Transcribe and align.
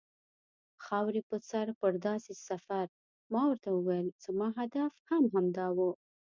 خاورې 0.85 1.21
په 1.29 1.37
سر 1.49 1.67
پر 1.79 1.93
داسې 2.07 2.33
سفر، 2.47 2.85
ما 3.33 3.41
ورته 3.49 3.69
وویل: 3.73 4.07
زما 4.25 4.47
هدف 4.59 4.91
هم 5.09 5.23
همدا 5.35 5.67
و. 5.77 5.79